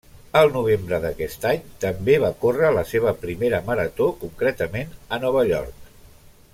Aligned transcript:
Al 0.39 0.47
novembre 0.53 0.97
d'aquest 1.03 1.45
any 1.49 1.61
també 1.83 2.15
va 2.23 2.31
córrer 2.45 2.71
la 2.77 2.85
seva 2.93 3.13
primera 3.27 3.59
marató, 3.69 4.11
concretament 4.25 4.97
a 5.17 5.21
Nova 5.27 5.45
York. 5.55 5.93